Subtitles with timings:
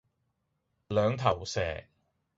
[0.87, 1.83] 兩頭蛇